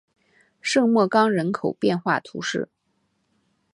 [0.61, 2.69] 圣莫冈人口变化图示